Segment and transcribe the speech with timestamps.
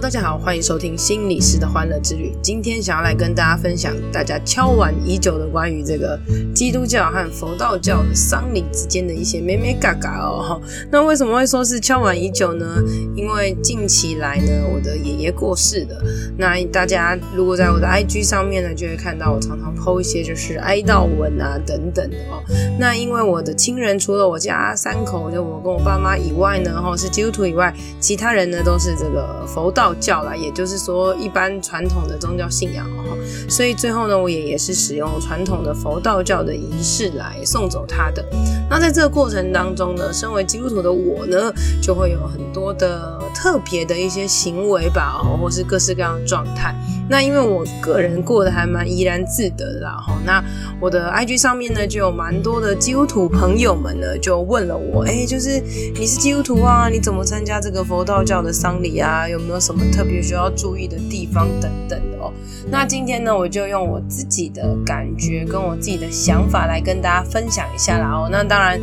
[0.00, 2.32] 大家好，欢迎收听心理师的欢乐之旅。
[2.42, 6.18] 今天想要来跟大家分享大家敲碗已久的关于这个
[6.52, 10.60] 基督教和佛道教的丧礼之间的一些咩咩嘎嘎哦。
[10.90, 12.82] 那为什么会说是敲碗已久呢？
[13.14, 16.02] 因为近期来呢，我的爷爷过世了。
[16.36, 22.42] 那大家如果在我的 IG 上面呢，就会看到我常常 po 一些就是哀悼文啊等等的哦。
[22.80, 29.74] 那因为我的亲人除了我家三口，就我跟我爸妈以外呢，哈，是基督徒以外，其他人呢都是这个佛。
[29.74, 33.04] 道道教啦，也就是说一般传统的宗教信仰哈，
[33.50, 38.24] 所以最后呢，我也也是使用传统的佛道教的仪式来送走他的。
[38.70, 41.52] 那在这个过程当中呢，身为基督徒的我呢，
[41.82, 46.74] 就会有很多的特别的一些行为吧，或是各式各样的状态。
[47.08, 50.42] 那因为我个人过得还蛮怡然自得的啦哈，那
[50.80, 55.60] 我的 IG 上面呢就有蛮多的基督徒朋友们呢就问了我，哎，就是
[55.94, 59.28] 你是基督徒啊，你怎么参加这个佛道教的丧礼啊？
[59.28, 62.32] 有没有什么特别需要注意的地方等等的哦？
[62.70, 68.28] 那今天呢，我就用我自己的感觉跟我自己的想法来跟大家分享一下啦哦。
[68.32, 68.80] 那当然，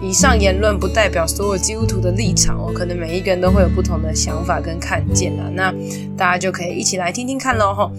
[0.00, 5.50] 以上言论不代表所有基督徒的立场哦，可能每一个人都会有不同的想法跟看见啊。
[5.52, 5.74] 那
[6.16, 7.63] 大家就可以一起来听听看喽。
[7.72, 7.90] 哈，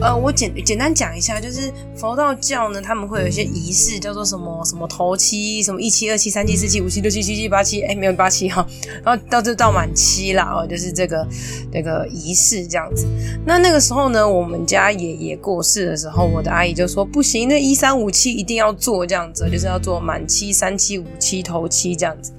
[0.00, 8.66] 呃，我简简单讲一下，就是佛道教呢，他们会有一些仪式，叫做什么什么头七，什么一七二七三七四七五七六七七七八七，哎，没有八七哈，
[9.04, 11.24] 然后到这到满七啦哦，就是这个
[11.72, 13.06] 这个仪式这样子。
[13.46, 22.32] 那那个时候呢，我们家爷爷过世的时候，我的阿姨就说不行，那一三五七一定要做这样子，就是要做满七三七五七头七这样子。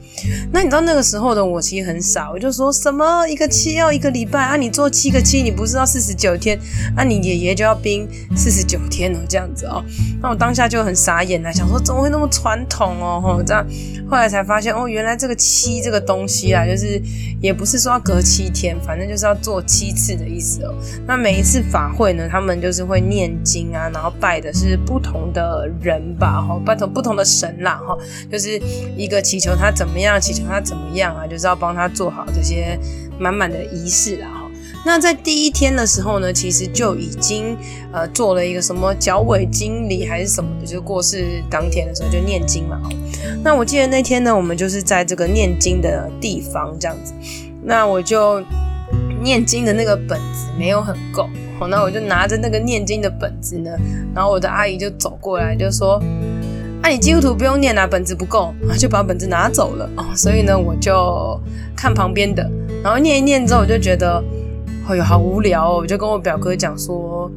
[0.51, 6.59] 那你知道那个时候的我其实很傻，我就说什么一个七要一个礼拜啊，你做七个七，你不是要四十九天？
[6.95, 9.83] 啊，你爷爷就要冰四十九天了，这样子哦。
[10.21, 13.21] 那我当下就很傻眼了，想说怎么会那么传统哦？
[13.21, 13.65] 吼，这样
[14.09, 17.01] 后来才发现哦，原来这个七这个东西啊，就是
[17.41, 20.73] 也不是说要隔七天，反正就是要做七次的意思哦。
[21.07, 27.97] 那每一次法会呢，他们就是会念经啊，然后拜的是不同的人吧，吼，拜托不同的神啦，吼，
[28.31, 28.61] 就是
[28.95, 32.77] 一个祈求他怎么样，祈求他怎么样啊，就是要帮他做好这些
[33.17, 34.27] 满满的仪式啦。
[34.85, 37.57] 那在第一天的时候呢，其实就已经
[37.91, 42.79] 呃做了一个什么脚尾经礼还是什么的，就过世当天的时候就念经嘛。
[43.43, 47.13] 那我记得那天呢，我们就是在这个念经的地方这样子。
[47.63, 48.39] 那我就
[49.23, 51.27] 念经的那个本子没有很够，
[51.57, 53.71] 好，那我就拿着那个念经的本子呢，
[54.13, 55.99] 然后我的阿姨就走过来就说
[56.85, 61.35] ：“啊，你基督徒不用念啊，本子不够，就把本子拿走了哦。”所以呢，我就
[61.75, 62.47] 看旁边的，
[62.83, 64.23] 然后念一念之后，我就觉得。
[64.87, 65.77] 哎呦，好无聊哦！
[65.77, 67.27] 我就跟我表哥讲说，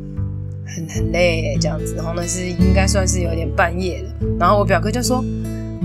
[0.66, 4.10] 很很累这样子，然后呢是应该算是有点半夜了。
[4.38, 5.24] 然后我表哥就说，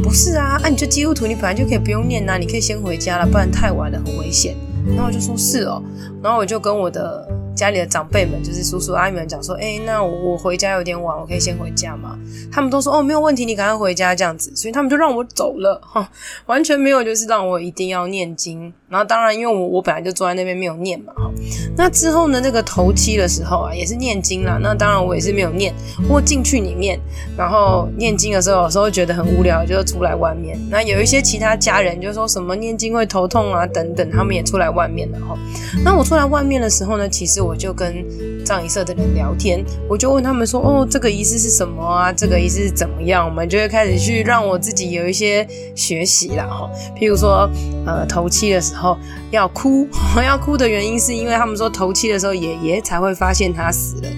[0.04, 4.58] 不是啊，啊你就基督徒，你本来就可以不用念呐，你可以先回家了，不然太晚了很危险。
[4.90, 5.82] 然后我就说是哦，
[6.22, 7.26] 然后我就跟我的。
[7.56, 12.18] 家里的长辈们就是叔叔阿姨们讲说，哎、那我我回家有点晚，我可以先回家吗？
[12.52, 16.10] 他们都说哦，没有问题，你赶快回家这样子，所以他们就让我走了哈，
[16.48, 18.74] 完全没有就是让我一定要念经。
[18.94, 21.30] 然后当然，因为我我本来就坐在那边没有念嘛哈。
[21.76, 24.60] 那之后呢，那个头七的时候啊，也是念经啦。
[24.62, 25.74] 那当然我也是没有念，
[26.08, 27.00] 我进去里面，
[27.38, 30.58] 然后念经的时候，有时候觉得很无聊，就出来外面。
[30.70, 35.36] 那有一些其他家人就说什么念经会头痛啊等等，他们也出来外面了哈。
[35.84, 37.34] 那我出来外面的时候呢，其实。
[37.44, 38.06] 我就跟
[38.46, 42.10] 葬仪社的人聊天，我就问他们说：“哦，这个仪式是什么啊？
[42.14, 46.70] 这个仪式是怎么样？”我们就会开始去让我自己有一些学习啦哈。
[46.96, 47.50] 譬如说，
[47.86, 48.98] 呃，头七的时候
[49.32, 49.88] 要哭，
[50.24, 54.10] 要哭的原因是因为他们说头七的时候爷爷才会发现他死了，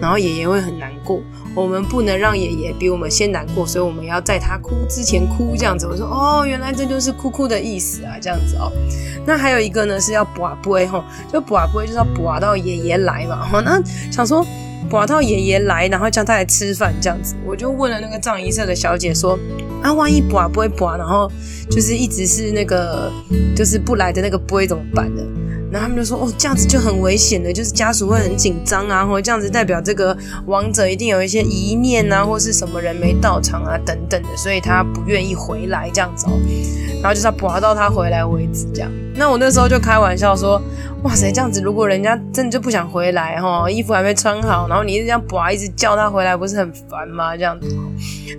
[0.00, 1.20] 然后爷爷会很难过。
[1.54, 5.86] 我们不能让爷爷比我们先难过，所以我们要在他哭之前哭，这样子。
[5.86, 8.72] 我说哦，原来这就是哭哭的意思啊，这样子哦。
[9.26, 13.46] 那还有一个呢是要跋杯吼，就跋杯就是要跋到爷爷来嘛。
[13.46, 13.78] 哈， 那
[14.10, 14.42] 想说
[14.90, 17.34] 跋到爷爷来，然后叫他来吃饭这样子。
[17.46, 19.38] 我就问了那个葬仪社的小姐说，
[19.82, 21.30] 啊，万一跋杯跋，然后
[21.70, 23.10] 就是一直是那个
[23.56, 25.22] 就是不来的那个不会怎么办呢？
[25.72, 30.14] 然后他们就说：“哦，这样子就很危险的，就是家属会很紧张啊，或这样子代表这个
[30.44, 36.32] 亡者一定有一些遗念啊，或是什么人没到场啊等等的，所以他不愿意回来这样子哦。
[37.00, 38.90] 然后就是要拔到他回来为止这样。
[39.14, 40.60] 那我那时候就开玩笑说，
[41.04, 47.34] 哇塞，这样子如果人家真的就不想回来哈，衣服还没穿好，然后你一直这样拔，一直叫他回来，不是很烦吗？
[47.36, 47.66] 这样子。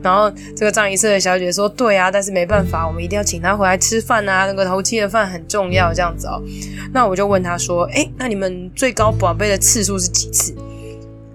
[0.02, 6.42] 然后这个葬仪社的小姐说，对啊，但是没办法，我们一定要请他回来吃饭啊，那个头七的饭很重要，这样子哦。
[6.92, 10.54] 那我就问他说，哎，那你们最高拔杯的次数是几次？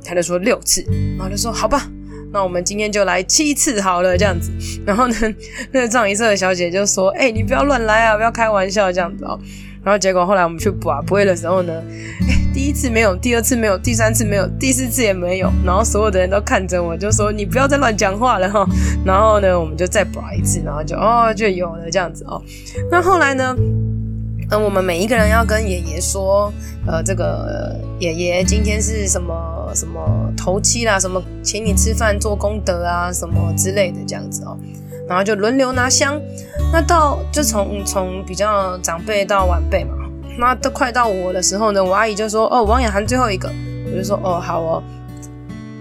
[0.04, 0.82] 他就说六次，
[1.16, 1.86] 然后就说好吧。
[2.32, 4.50] 那我们今天就来七次好了，这样子。
[4.86, 5.14] 然后呢，
[5.72, 9.38] 那个葬仪社的小姐就说：“哎、你不要乱来啊，不要开玩笑这样子哦。”
[9.84, 11.72] 然后结果后来我们去拔杯的时候呢，
[12.28, 15.50] 哎、第一次没有，第二次没有，第三次没有，第四次也没有。
[15.64, 18.66] 然后所有的人都看着我，就说：“你不要再乱讲话了哈。”
[19.04, 22.42] 然后呢，我们就再拔一次，然后就哦就有了这样子哦。
[22.90, 23.56] 那后来呢？
[24.50, 26.50] 嗯，我们每一个人要跟爷爷说，
[26.86, 30.00] 呃，这个爷爷今天是什么什么
[30.34, 34.56] 头七啦，什么请你吃饭做功德啊，什么之类的这样子哦。
[35.06, 36.18] 然后就轮流拿香，
[36.72, 39.96] 那到就从从比较长辈到晚辈嘛，
[40.38, 43.50] 那都快到我的时候呢，我阿姨就说：“哦，王雅涵最后一个。”
[43.90, 44.82] 我就说：“哦，好哦。”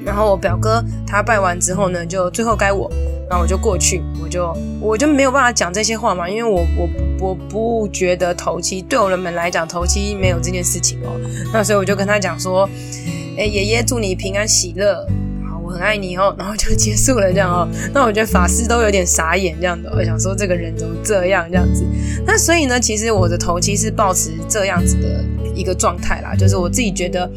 [0.08, 2.90] 然后我表哥他拜完之后呢，就最后该我。
[3.30, 6.90] 然后我就过去，我就我就没有办法讲这些话嘛，因为我我
[7.20, 11.12] 我不觉得头七对我们来讲头七没有这件事情哦。
[11.52, 12.70] 那所以我就跟他讲说，
[13.38, 15.06] 哎，爷爷祝你平安喜乐，
[15.46, 16.34] 好，我很爱你哦。
[16.40, 17.68] 然后就结束了这样哦。
[17.94, 21.84] 那我觉得法师都有点傻眼这样的，我想说这个人怎么这样这样子。
[22.26, 25.22] 那所以呢，其实我的头七是抱持这样子的。
[25.58, 27.30] 一个状态啦，就是我自己觉得，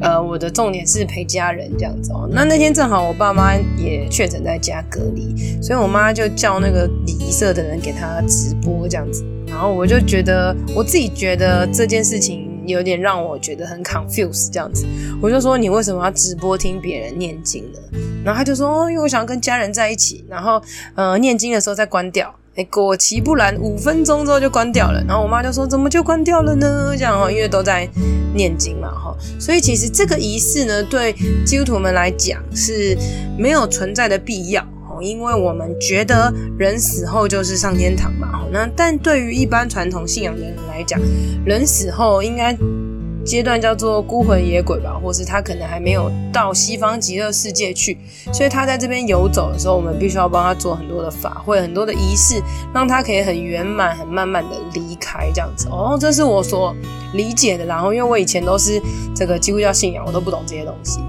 [0.00, 2.28] 呃，我的重点是陪家人这样子哦。
[2.30, 9.24] 那那天正好我爸妈也确诊在家隔离，所以我妈就叫那个礼仪社的人给他直播这样子。
[9.48, 14.86] 然后我就觉得，我自己觉得这件事情有点让我觉得很 confused 这样子。
[15.22, 17.78] 我就说，你为什么要直播听别人念经呢？
[18.24, 20.60] 然后他就说，哦，因为我想要跟家人在一起，然后
[20.94, 22.34] 呃，念经的时候再关掉。
[22.56, 25.04] 哎，果其不然，五分钟之后就关掉了。
[25.06, 27.86] 然后我妈就说：“怎么就关掉了呢？”这样哦，因为都在
[28.34, 29.14] 念经嘛，哈。
[29.38, 31.14] 所以其实这个仪式呢，对
[31.44, 32.96] 基督徒们来讲是
[33.38, 40.98] 没有存在的必要，哦，因为我们觉得人死后就是上天堂嘛，那但对于一般传统信仰的人来讲，
[41.44, 42.56] 人死后应该。
[43.26, 47.98] 阶段叫做孤魂野鬼吧，或是他可能还没有到西方极乐世界去，
[48.32, 52.40] 所以他在这边游走的时候，我们必须要帮他做很多的法会、很多的仪式，
[52.72, 55.66] 让他可以很圆满、很慢慢的离开这样子。
[55.68, 56.74] 哦，这是我所
[57.14, 57.66] 理解的。
[57.66, 58.80] 然后，因为我以前都是
[59.14, 61.00] 这个基督教信仰，我都不懂这些东西。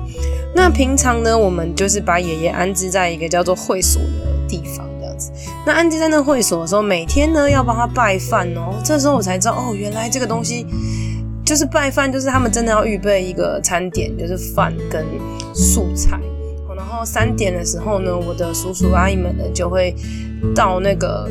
[0.56, 5.32] 那平常呢，我们就是把爷爷安置在一个叫做会所的地方这样子。
[5.66, 8.74] 那安置在那会所的时候，每天呢要帮他拜饭哦。
[8.84, 10.66] 这时候我才知道，哦，原来这个东西。
[11.48, 15.06] 就是拜饭，就是他们真的要预备一个餐点，就是饭跟
[15.56, 16.20] 素菜。
[16.76, 19.96] 然后三点的时候呢，我的叔叔阿姨们呢就会
[20.54, 21.30] 到那个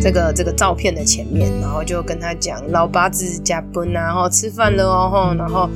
[0.00, 5.70] 这个这个照片的前面，然后就跟他讲老八子加奔，然后吃饭了哦，然后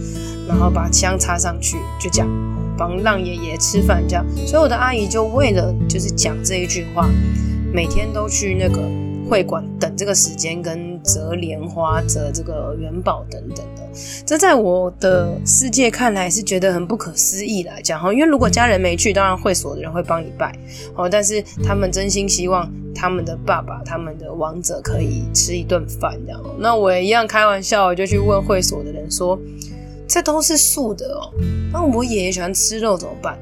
[0.48, 2.28] 然后把香插上去，就讲
[2.76, 4.26] 帮让爷爷吃饭这样。
[4.44, 7.08] 所以我的阿姨就为了就是讲这一句话，
[7.72, 9.05] 每天都去那个。
[9.28, 13.82] 会馆等这个时间，跟折莲花、折这个元宝等等的，
[14.24, 18.12] 这在我的世界看来是觉得很不可思议来讲哈。
[18.12, 20.56] 因为如果家人没去，当然会所的人会帮你拜
[20.94, 26.40] 哦，但是他们真心希望他们的爸爸、他们的王者可以吃一顿饭这样。
[26.58, 29.38] 那我也一样开玩笑，我就去问会所的人说
[30.06, 31.30] ：“这都是素的哦，
[31.72, 33.36] 那我爷爷喜欢吃肉怎么办？”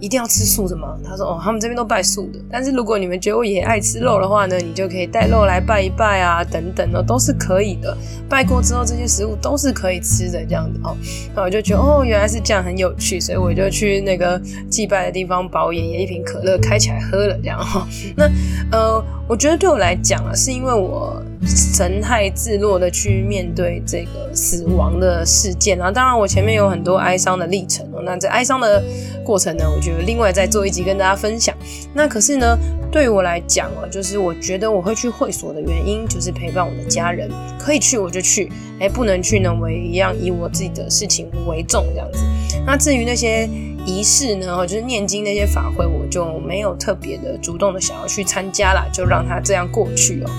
[0.00, 0.96] 一定要吃素的吗？
[1.04, 2.38] 他说哦，他们这边都拜素的。
[2.50, 7.96] 但是如果你们觉得我也爱吃肉的话呢，你就可以带肉来拜一拜啊，等等的都是可以的。
[8.28, 10.96] 拜过之后，这些食物都是可以吃的，这样子哦。
[11.34, 17.86] 那我就觉得哦，原来是这样，很有趣，所以我就去那个祭拜的地方，把我爷爷一瓶可乐开起来喝了，这样哈、哦。
[18.16, 18.30] 那
[18.72, 21.22] 呃，我觉得对我来讲啊，是因为我。
[21.46, 28.02] 神态自若的去面对这个死亡的事件，啊当然我前面有很多哀伤的历程哦。
[28.04, 28.82] 那在哀伤的
[29.24, 31.54] 过程呢，我觉得另外再做一集跟大家分享。
[31.92, 32.58] 那可是呢，
[32.90, 42.18] 对于我来讲哦，就是我觉得我会去会所的原因，就是陪伴我的家人，可以去我就去，哎，不能去呢，我也一样以我自己的事情为重这样子。
[42.66, 43.48] 那至于那些。
[43.86, 50.30] 仪式呢，就是念经那些法会，我就没有特别的主动的想要去参加啦，就让它这样过去哦。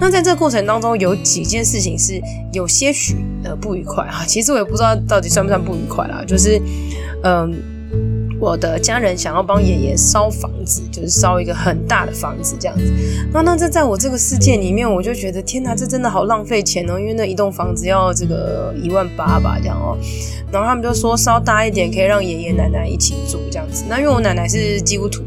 [0.00, 2.20] 那在这个过程当中，有几件事情是
[2.52, 4.24] 有些许的不愉快哈。
[4.26, 6.60] 其实我也不知道到底算不算不愉快啦，就是
[7.24, 7.71] 嗯。
[8.42, 12.92] 我的家人想要帮爷爷烧房子，就是烧一个很大的房子这样子。
[13.32, 19.96] 那那这在我这个世界里面，我就觉得天哪，这真的好浪费钱哦，因为那一栋房子要这个一万八吧这样哦。
[20.50, 23.84] 然后他们就说烧大一点，可以让爷爷奶奶一起住这样子。
[23.88, 25.22] 那因为我奶奶是基督徒，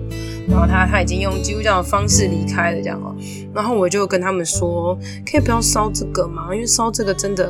[0.49, 3.15] 然后他他已经用基督教的方式离开了这样哦，
[3.53, 4.93] 然后我就跟他们说，
[5.25, 6.49] 可以不要烧这个吗？
[6.53, 7.49] 因为烧这个真的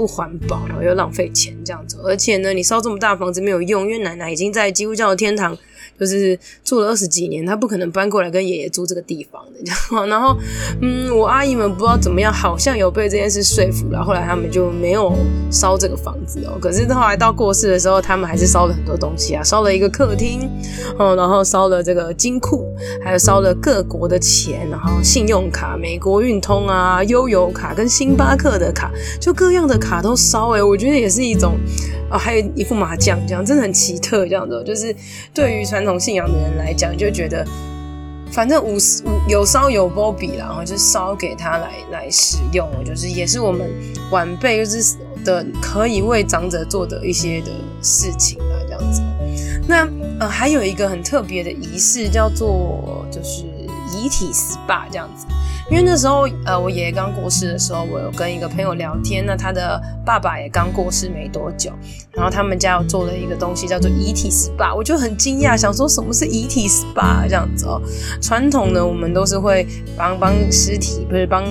[0.00, 5.54] 不环保，然后又浪费钱这样子，而且呢，你烧这么大房子没有用，因为奶奶已经在基督教的天堂。
[6.00, 10.06] 就是住了二十几年，他不可能搬过来跟爷爷住这个地方的， 知道吗？
[10.06, 10.34] 然后，
[10.80, 14.02] 嗯，我阿姨们不知道怎么样，好像有被这件事说服了。
[14.02, 15.14] 后来他们就没有
[15.50, 16.56] 烧这个房子哦。
[16.58, 20.48] 可是后来到过世的时候，他们还是烧了很多东西啊，烧了一个客厅，
[20.98, 28.90] 哦，然后烧了这个金库，还有烧了各国的钱，然后信用卡、美国运通啊、悠游卡跟星巴克的卡，
[29.20, 31.58] 就各样的卡都烧哎，我觉得也是一种。
[32.12, 34.92] 哦，还有一副麻将，这样真的很奇特，这样子，就是
[35.32, 37.44] 对于传统同信仰的人来讲，就觉得
[38.30, 43.68] 反正五五有烧有波比，然后就烧给他来来使用，就是也是我们
[44.12, 47.50] 晚辈就是的可以为长者做的一些的
[47.82, 49.02] 事情啊，这样子。
[49.66, 49.88] 那
[50.20, 53.42] 呃，还有一个很特别的仪式，叫做就是
[53.92, 55.26] 遗体 SPA 这样子。
[55.68, 61.70] 因为那时候，呃，我爷爷刚过世的时候，我有跟一个朋友聊天，那他的爸爸也刚过世没多久，
[62.12, 67.80] 然后他们家有做了一个东西叫做遗体 SPA，我就很惊讶，想说什么是遗体 SPA 这样子哦。
[68.20, 71.44] 传统呢，我们都是会帮帮尸体，不是帮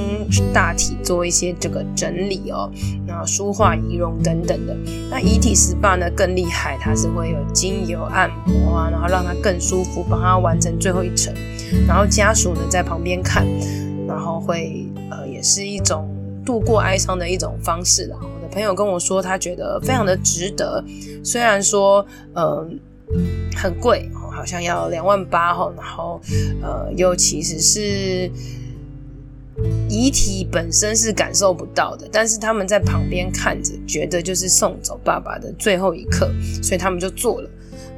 [0.54, 2.70] 大体做一些这个整理哦，
[3.08, 4.76] 然后梳化仪容等等的。
[5.10, 11.34] 那遗体 SPA 呢更厉害，它是会有精油按摩啊，然后让它更舒服，帮它完成最后一层，
[11.88, 13.48] 然后家属呢在旁边看。
[14.20, 16.14] 然后会呃，也是一种
[16.46, 18.18] 度过哀伤的一种方式啦。
[18.22, 20.84] 我的朋友跟我说，他觉得非常的值得。
[21.24, 22.68] 虽然说呃
[23.56, 26.20] 很贵，好像要两万八哈，然后
[26.62, 28.30] 呃又其实是
[29.88, 36.30] 遗体本身是感受不到的，但是他们在旁边看着，觉得就是送走爸爸的最后一刻，
[36.62, 37.50] 所以他们就做了。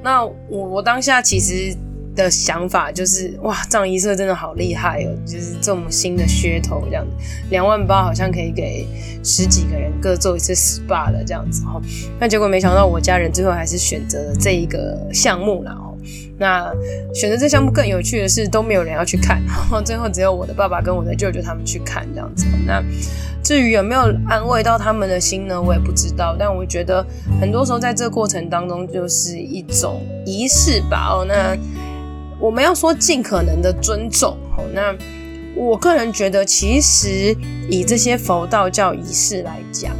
[0.04, 1.76] 那我我当下其实。
[2.16, 5.10] 的想法就是哇，葬仪社真的好厉害哦！
[5.26, 7.06] 就是这么新的噱头，这样，
[7.50, 8.86] 两万八好像可以给
[9.24, 11.82] 十几个人各做一次 SPA 的这样子哦。
[12.20, 15.96] 那结果没想到我家人最后还是选择了这一个项目啦哦。
[16.38, 16.72] 那
[17.14, 22.46] 选择这项目更有趣的是都没有人要去看，然后最后只有我的爸爸跟我的舅舅他们去看这样子。
[22.66, 22.84] 那
[23.44, 25.62] 至于有没有安慰到他们的心呢？
[25.62, 26.36] 我也不知道。
[26.38, 27.06] 但我觉得
[27.40, 31.26] 很多时候在这个过程当中就是一种仪式吧哦。
[31.28, 31.56] 那
[32.42, 34.36] 我们要说尽可能的尊重，
[34.74, 34.96] 那
[35.56, 37.36] 我个人觉得，其实
[37.70, 39.96] 以这些佛道教仪式来讲，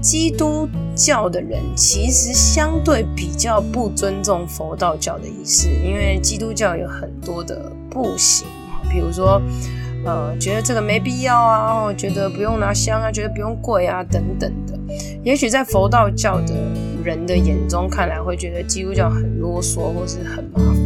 [0.00, 8.46] 基督教的人其实相对比较不尊重佛道教的仪式，因为基督教有很多的不行，
[8.88, 9.42] 比如说，
[10.04, 14.78] 呃，觉得这个没必要啊，觉得不用拿香啊，觉得不用跪啊，等等的。
[15.24, 16.54] 也许在佛道教的
[17.02, 20.60] 人的眼中看来，会觉得基督教很啰嗦，或是很麻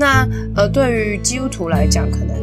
[0.00, 0.26] 那
[0.56, 2.34] 呃，对于基督徒来讲，可能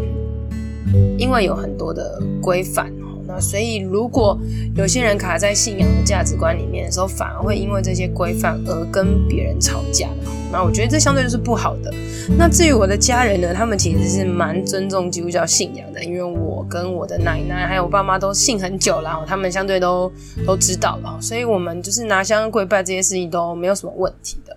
[1.18, 4.40] 因为有很多的规范哦，那所以如果
[4.76, 10.08] 有些人卡在信仰的价值观里面的时候，反而会因为这些规范而跟别人吵架。
[10.52, 11.92] 那我觉得这相对就是不好的。
[12.38, 20.12] 那至于我的家人呢，他们其实是蛮尊重基督教信仰的，因为我跟我的奶奶还有我爸妈都信很久了，他们相对都
[20.46, 24.56] 都知道了，所以我们就是拿香跪拜这些事情都没有什么问题的。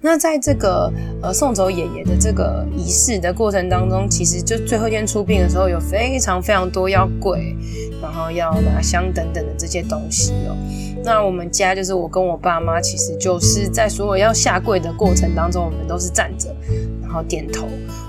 [0.00, 0.92] 那在这个
[1.22, 7.56] 呃送走爷爷的这个仪式的过程当中，其实就最后一天出殡的时候，有非常非常多要跪，
[8.02, 10.56] 然后要拿香等等的这些东西哦。
[11.02, 16.54] 那我们家就是我跟我爸妈，其实就是在所有要下跪的过程当中，我们都是站着，
[17.02, 17.66] 然后点头。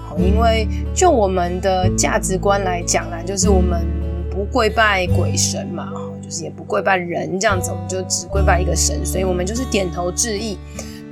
[0.08, 3.86] 好，因为就我们的价值观来讲啦，就是我们
[4.30, 10.58] 不跪拜鬼神嘛，就是也不跪拜人这样子，我们就只跪拜一个神，所以我们就是点头致意。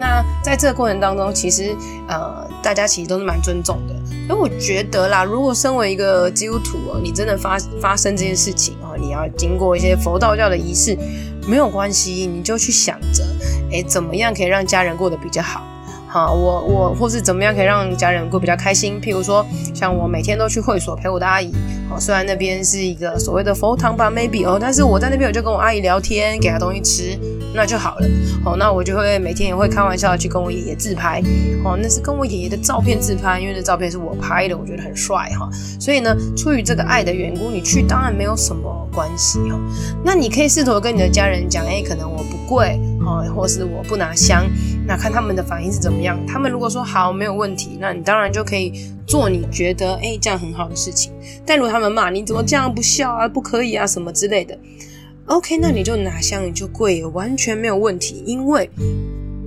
[0.03, 1.73] 那在这个过程当中，其实
[2.09, 3.95] 呃，大家其实都是蛮尊重的。
[4.27, 10.97] 所以我觉得啦，如果身为一个基督徒哦，你真的发发生这件事情哦，你要经过一些佛道教的仪式，
[11.47, 13.23] 没有关系，你就去想着，
[13.71, 15.61] 哎，怎么样可以让家人过得比较好。
[16.13, 19.01] 好，我我或是怎么样可以让家人过比较开心？
[19.01, 19.43] 譬如说，
[19.73, 21.51] 像我每天都去会所陪我的阿姨。
[21.89, 27.19] 好，虽然那边是一个所谓的佛堂吧，maybe 哦，但是我在那边我就跟我阿姨聊天，给她东西吃，
[27.51, 28.07] 那就好了。
[28.43, 31.19] 好，那我就会每天也会开玩笑去跟我爷爷自拍。
[31.65, 35.49] 哦，那是跟我爷爷的照片自拍，因为那照片是我拍的，我觉得很帅哈。
[35.79, 39.59] 所以呢，出于这个爱的缘故，你去当然没有什么关系哈。
[40.05, 44.45] 那你可以试图跟你的家人讲，哎，可能我不跪，哦，或是我不拿香。
[44.85, 46.19] 那看他们的反应是怎么样？
[46.27, 48.73] 他们如果说好，没有问题，那你当然就可以
[49.07, 51.13] 做你觉得诶这样很好的事情。
[51.45, 54.57] 但如果他们骂你怎么这样不孝啊，不可以啊什么之类的
[55.25, 58.21] ，OK，那你就拿香，你就跪，完全没有问题。
[58.25, 58.69] 因为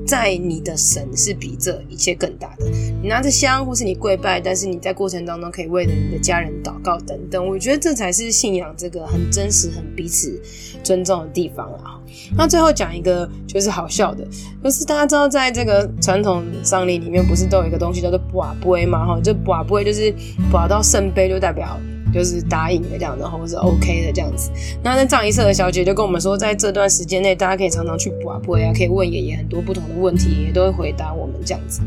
[0.07, 2.67] 在你的神是比这一切更大的。
[3.07, 7.47] 拿着香，或是你跪拜，但是你在过程当中可以为了你的家人祷告等等。
[7.47, 10.41] 我觉得这才是信仰这个很真实、很彼此
[10.83, 12.01] 尊重的地方啊。
[12.37, 14.27] 那最后讲一个就是好笑的，
[14.63, 19.07] 就是大家知道在这个传统丧礼里面，不是都有一个东西叫做跋杯嘛？
[19.07, 20.13] 哈，就跋杯就是
[20.53, 21.79] 跋到圣杯，就代表。
[22.17, 24.51] 就是答应的这样，然后是 OK 的这样子。
[24.83, 31.83] 那那葬仪社的小姐就跟我们说，在这段时间内，大家可以常常去卜杯啊，可以问爷爷很多不同的问题，爷都会回答我们这样子。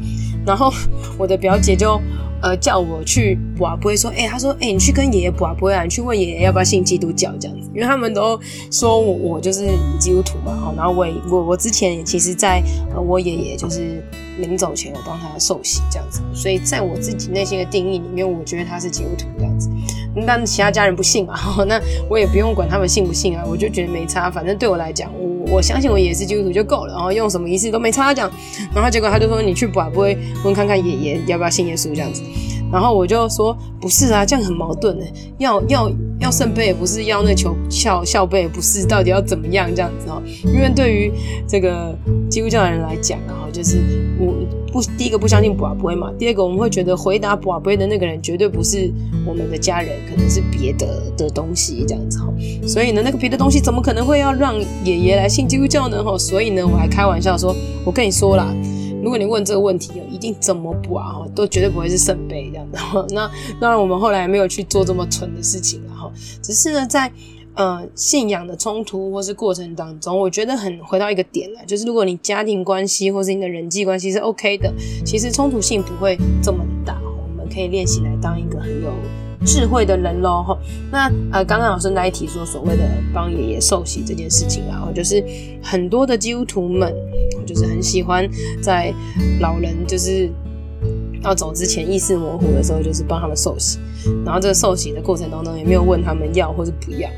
[0.45, 0.71] 然后
[1.17, 1.99] 我的表姐就
[2.43, 8.39] 呃叫我去卜杯，说，哎、欸，她说，哎、你去跟爷爷卜杯啊，你去问爷爷要不要信基督教这样子，因为他们都
[8.71, 9.65] 说我我就是
[9.99, 10.71] 基督徒嘛。
[10.77, 12.61] 然后我我我之前也其实在
[12.93, 14.03] 呃我爷爷就是
[14.39, 19.69] 临走前，我帮他受洗这样子，所以在我自己内心的定义里面，我觉得他是基督徒这样子。
[20.25, 21.35] 但其他家人不信嘛，
[21.67, 21.79] 那
[22.09, 28.29] 我也不用管他们信不信啊，我就觉得没差，反正对我来讲，我我相信我也是基督徒就够了，然后用什么仪式都没差讲，
[28.73, 32.23] 然后结果他就说，你去不不会问看看爷爷要不要信耶稣这样子，
[32.71, 35.05] 然后我就说不是啊，这样很矛盾呢，
[35.37, 40.21] 要要要圣杯也不是，要那求孝孝杯也不是，到底要怎么样这样子哦？
[40.45, 41.11] 因为对于
[41.47, 41.95] 这个
[42.29, 43.77] 基督教的人来讲，然后就是
[44.19, 44.33] 我。
[44.71, 48.93] 不，第一个不相信博杯嘛，第二个我们会觉得回答博杯的那个人绝对不是
[49.25, 52.27] 我们的家人，可能是别的的东西这样子哈。
[52.67, 54.53] 所以呢，那个别的东西怎么可能会要让
[54.85, 56.03] 爷爷来信基督教呢？
[56.03, 58.53] 哈，所以呢，我还开玩笑说，我跟你说啦，
[59.03, 62.79] 如果你问这个问题，一定怎么补啊，都绝对不会是圣杯这样的。
[63.15, 63.29] 那
[63.59, 67.11] 当然，我们后来没有去做这么蠢的事情，然后只是呢，在。
[67.55, 77.01] 呃，信仰的冲突或是过程当中，我觉得很回到一个点来，就是如果你家庭关系或是你的人际关系是 OK 的，其实冲突性不会这么的大。
[77.03, 78.93] 我们可以练习来当一个很有
[79.45, 80.43] 智慧的人喽。
[80.43, 80.57] 哈，
[80.91, 85.23] 那呃，刚刚老师来提说所谓的帮爷爷受洗这件事情啊，就是
[85.61, 86.93] 很多的基督徒们
[87.45, 88.29] 就是很喜欢
[88.61, 88.93] 在
[89.39, 90.29] 老人就是。
[91.21, 93.77] 要走之前意识模糊的时候，就是帮他们受洗，
[94.23, 97.09] 然后这个受洗的过程当中也没有问他们要或是不要。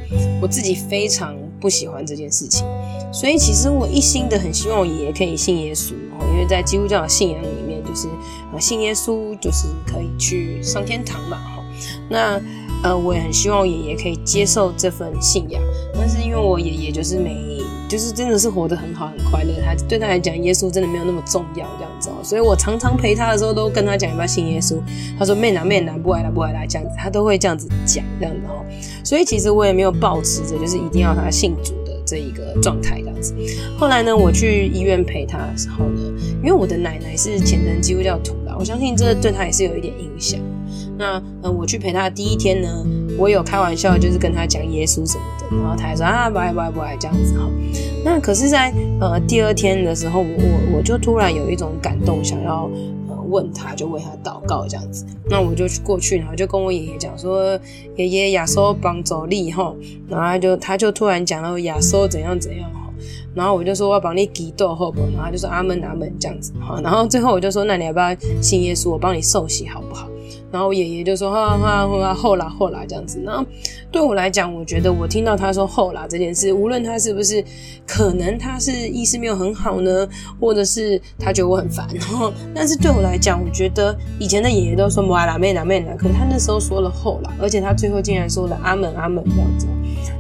[0.42, 2.66] 我自己非常不喜欢这件事情，
[3.14, 5.92] 所以其实我一心的很希望爷爷可以信耶稣，
[6.32, 8.08] 因为在基督教的信仰里面，就是
[8.52, 11.38] 呃信耶稣就是可以去上天堂嘛，
[12.10, 12.42] 那
[12.84, 15.62] 呃我也很希望爷爷可以接受这份信仰，
[15.94, 17.50] 但是因为我爷爷就是没。
[17.92, 24.78] 就是真的是活得很好很快乐，他对他来讲，耶稣真的没有那么重要这样子哦，所以我常常陪他的时候都跟他讲要不要信耶稣，
[25.20, 26.62] 他说妹呐妹呐，不爱啦不爱啦。
[26.66, 28.64] 这样子，他都会这样子讲这样子哦，
[29.04, 33.36] 所以其实我也没有抱持着就是一定要他信主的这一个状态这样子。
[33.78, 36.02] 后来呢，我去医院陪他的时候呢，
[36.42, 40.40] 因为我的奶奶是虔诚基督教徒，我相信这对他也是有一点影响。
[40.96, 42.70] 那嗯，我去陪他第一天呢，
[43.18, 47.50] 我有开玩笑，就是跟他讲耶稣什么的，然后他还说啊，不爱不爱不爱这样子哈。
[48.06, 52.70] 那可是在，呃第二天的时候，我我就突然有一种感动，想要
[53.10, 55.08] 呃问他，就为他祷告这样子。
[55.28, 57.60] 那我就去过去，然后就跟我爷爷讲说，
[57.96, 59.74] 爷爷亚苏帮走力哈，
[60.08, 62.70] 然后他就他就突然讲了亚苏怎样怎样，
[63.34, 65.00] 然后我就说我要帮你祈祷好不？
[65.02, 68.90] 然后他就说阿门阿门这样子哈，然后最后我就说，那你要不要信耶稣？
[68.92, 70.08] 我帮你受洗好不好？
[70.52, 73.46] 然后我爷爷就说：“哈哈哈，后啦后啦这样子。”然后
[73.90, 77.42] 对我来讲，我觉得我听到他说“后啦”这件事，无论他是不是
[77.88, 80.06] 可能他是意思没有很好呢，
[80.42, 81.88] 或者是他觉得我很烦。
[81.94, 89.68] 然后，但是对我来讲，我觉得以前的爷爷都说“摩拉妹拉妹拉”，可是他那时候说了“后啦”，而且他最后竟然说了“阿门阿门”这样子。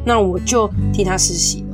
[0.06, 1.65] 那我就替他施洗。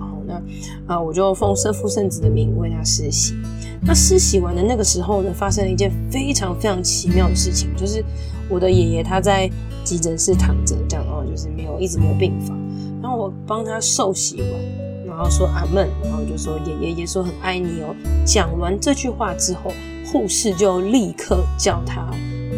[0.87, 3.35] 啊，我就奉圣父圣子的名为他施洗。
[3.81, 8.03] 那施洗完的那个时候呢，发生了一件非常非常奇妙的事情，就是。
[8.49, 9.51] 我的爷爷他在
[9.83, 12.57] 急诊室躺着，这样哦，就是没有一直没有病房。
[13.01, 17.93] 然后我帮他受洗完，然后说阿门，然后就说爷爷爷说很爱你哦。
[18.25, 19.69] 讲完这句话之后，
[20.05, 22.09] 护士就立刻叫他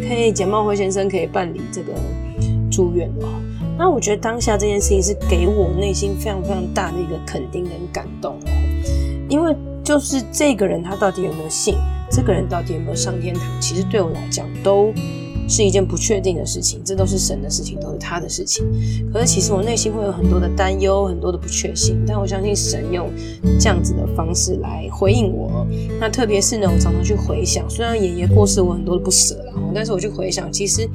[0.06, 1.92] 可以简茂辉先生可以办理这个
[2.70, 3.28] 住院了。
[3.80, 8.50] 那我觉得当下这件事情是给我内心非常非常大的一个肯定跟感动哦，
[9.26, 11.76] 因为就是这个人他到底有没有信，
[12.10, 14.92] 这个人到底有没有上天堂，其实对我来讲都。
[15.52, 18.64] 是一件不确定的事情，这都是神的事情，都是他的事情。
[19.12, 22.04] 可是其实我内心会有很多的担忧，很多的不确信。
[22.06, 23.10] 但我相信神用
[23.58, 25.66] 这样子的方式来回应我。
[25.98, 30.88] 那特别是呢，我常常去回想，虽然爷爷过世，我很多的不舍然后，但是我去回想，其实。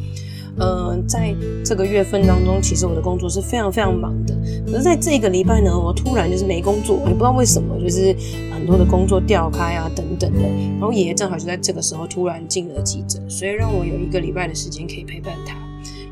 [0.57, 4.33] 呃，在这个月份当中，其实我的工作是非常非常忙的。
[4.65, 8.15] 可是在这个礼拜呢，我突然就是没工作，也不知道为什么，就是
[8.53, 10.39] 很多的工作调开啊等等的。
[10.79, 15.55] 然后爷爷正好就在这个时候突然进了急诊，所以让我有一个礼拜的时间可以陪伴他。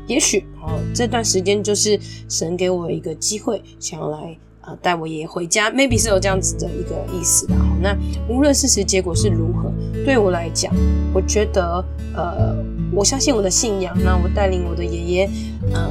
[0.06, 7.54] 也许哦，这段时间就是神给我一个机会，想要来呃带我爷爷回家，maybe 是有这样子的一个意思的。
[7.54, 7.96] 好，那
[8.28, 9.72] 无论事实结果是如何，
[10.04, 10.70] 对我来讲，
[11.14, 11.82] 我觉得
[12.14, 12.54] 呃，
[12.94, 15.30] 我相信我的信仰，那我带领我的爷爷，
[15.72, 15.90] 呃，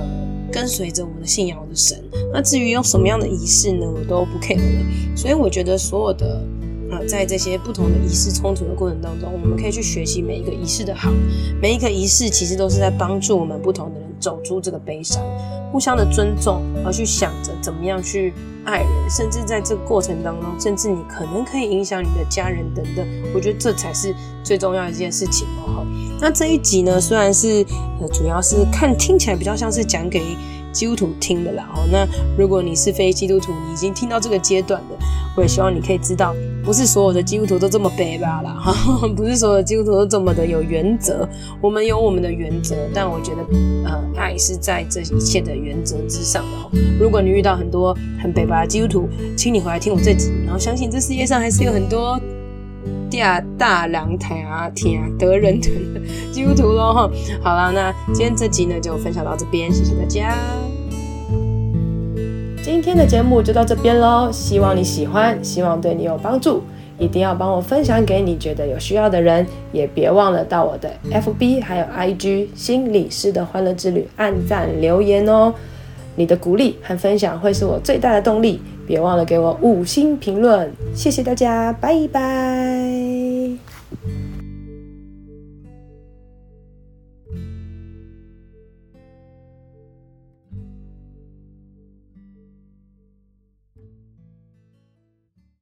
[0.51, 2.01] 跟随着我的信仰，我的神。
[2.31, 5.15] 那至于用什么样的仪式呢，我都不 care 了。
[5.15, 6.41] 所以我觉得所有的。
[6.91, 11.11] 呃在这些不同的仪式冲突的过程当中，我们可以去学习每一个仪式的好，
[11.59, 15.19] 每一个仪式其实都是在帮助我们不同的人走出这个悲伤，
[15.71, 18.31] 互相的尊重，而去想着怎么样去
[18.63, 24.13] 爱人，甚至在这个过程当中，甚至你可能可以影响你的家人等等，我觉得这才是
[24.43, 25.83] 最重要的一件事情哦。
[26.19, 27.65] 那这一集呢，虽然是
[27.99, 30.21] 呃，主要是看听起来比较像是讲给
[30.71, 31.67] 基督徒听的啦。
[31.75, 34.95] 哦，那如果你是非基督徒，你已经听到这个阶段的，
[35.35, 36.33] 我也希望你可以知道。
[36.63, 41.27] 不是所有的基督徒都这么卑吧啦，哈，不是所有的基督徒都这么的有原则。
[41.59, 43.43] 我们有我们的原则，但我觉得，
[43.83, 46.79] 呃，爱是在这一切的原则之上的。
[46.97, 52.17] 如果你遇到很多很卑吧的基督徒，请你回来听我这集，然后相信这世界上还是有很多
[53.19, 55.69] 大大凉台啊、天啊、得人的
[56.31, 56.93] 基督徒喽。
[56.93, 60.35] 哈，好啦，那今天这集呢就分享到这边，谢谢大家。
[62.63, 66.63] 今天的节目就到这边喽，希望你喜欢，希望对你有帮助，
[66.97, 75.53] 一定要帮我分享给你觉得有需要的人，也别忘了到我的 FB 还有 IG 心理师的欢乐之旅按赞留言哦，
[76.15, 82.82] 你的鼓励和分享会是我最大的动力，别忘了给我五星评论，谢谢大家，拜拜。